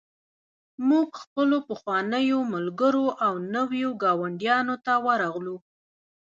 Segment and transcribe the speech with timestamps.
[0.89, 5.55] موږ خپلو پخوانیو ملګرو او نویو ګاونډیانو ته ورغلو